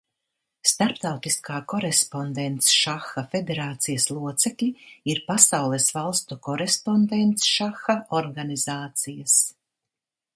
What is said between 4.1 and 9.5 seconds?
locekļi ir pasaules valstu korespondencšaha organizācijas.